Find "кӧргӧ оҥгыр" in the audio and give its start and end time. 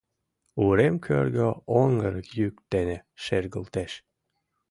1.05-2.15